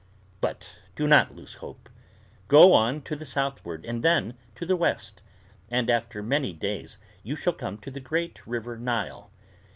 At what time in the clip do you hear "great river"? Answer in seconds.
7.99-8.79